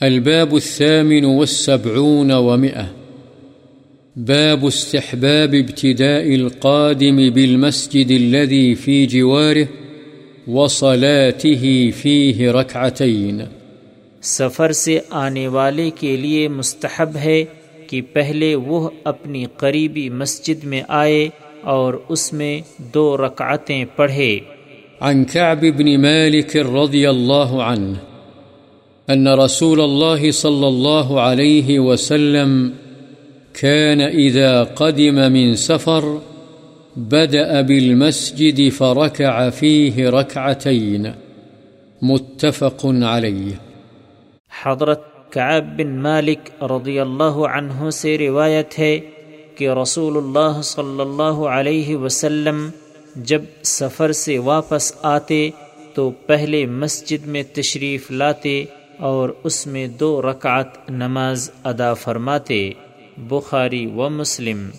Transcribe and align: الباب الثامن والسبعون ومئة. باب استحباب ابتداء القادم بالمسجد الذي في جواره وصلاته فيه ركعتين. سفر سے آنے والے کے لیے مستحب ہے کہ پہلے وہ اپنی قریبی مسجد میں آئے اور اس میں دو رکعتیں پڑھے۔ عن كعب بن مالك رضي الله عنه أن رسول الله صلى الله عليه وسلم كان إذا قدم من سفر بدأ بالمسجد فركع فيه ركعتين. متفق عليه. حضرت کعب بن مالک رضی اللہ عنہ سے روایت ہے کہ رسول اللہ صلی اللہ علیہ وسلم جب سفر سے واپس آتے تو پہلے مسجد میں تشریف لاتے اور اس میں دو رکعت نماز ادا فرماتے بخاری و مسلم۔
الباب 0.00 0.54
الثامن 0.54 1.24
والسبعون 1.24 2.30
ومئة. 2.30 2.84
باب 4.16 4.66
استحباب 4.66 5.54
ابتداء 5.54 6.34
القادم 6.34 7.16
بالمسجد 7.34 8.10
الذي 8.10 8.74
في 8.74 9.06
جواره 9.06 9.64
وصلاته 10.46 11.64
فيه 11.96 12.52
ركعتين. 12.52 13.40
سفر 14.22 14.72
سے 14.72 15.00
آنے 15.10 15.48
والے 15.48 15.90
کے 15.90 16.16
لیے 16.16 16.48
مستحب 16.48 17.16
ہے 17.16 17.44
کہ 17.86 18.00
پہلے 18.12 18.54
وہ 18.54 18.90
اپنی 19.04 19.44
قریبی 19.56 20.10
مسجد 20.10 20.64
میں 20.64 20.82
آئے 20.88 21.28
اور 21.62 21.94
اس 22.08 22.32
میں 22.32 22.60
دو 22.78 23.16
رکعتیں 23.16 23.84
پڑھے۔ 23.96 24.38
عن 25.00 25.24
كعب 25.24 25.64
بن 25.78 26.00
مالك 26.00 26.56
رضي 26.56 27.06
الله 27.06 27.60
عنه 27.60 27.92
أن 29.10 29.28
رسول 29.28 29.80
الله 29.80 30.30
صلى 30.30 30.68
الله 30.68 31.20
عليه 31.20 31.78
وسلم 31.78 32.74
كان 33.60 34.00
إذا 34.00 34.62
قدم 34.62 35.32
من 35.32 35.54
سفر 35.54 36.20
بدأ 36.96 37.60
بالمسجد 37.60 38.68
فركع 38.68 39.50
فيه 39.50 40.08
ركعتين. 40.08 41.10
متفق 42.02 42.86
عليه. 42.86 43.54
حضرت 44.62 45.02
کعب 45.30 45.76
بن 45.76 45.88
مالک 45.88 46.62
رضی 46.62 47.00
اللہ 47.00 47.38
عنہ 47.48 47.90
سے 47.90 48.18
روایت 48.18 48.78
ہے 48.78 49.00
کہ 49.56 49.70
رسول 49.70 50.16
اللہ 50.16 50.62
صلی 50.62 51.00
اللہ 51.00 51.44
علیہ 51.48 51.96
وسلم 51.96 52.70
جب 53.16 53.42
سفر 53.62 54.12
سے 54.12 54.38
واپس 54.38 54.92
آتے 55.02 55.50
تو 55.94 56.10
پہلے 56.10 56.66
مسجد 56.66 57.26
میں 57.26 57.42
تشریف 57.42 58.10
لاتے 58.10 58.64
اور 58.98 59.28
اس 59.44 59.66
میں 59.66 59.86
دو 59.86 60.22
رکعت 60.22 60.90
نماز 60.90 61.50
ادا 61.64 61.94
فرماتے 61.94 62.70
بخاری 63.28 63.86
و 63.86 64.08
مسلم۔ 64.08 64.70